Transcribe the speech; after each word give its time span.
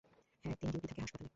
হ্যাঁ, 0.45 0.53
একদিন 0.53 0.69
ডিউটি 0.71 0.87
থাকে 0.87 1.01
হাসপাতালে। 1.01 1.29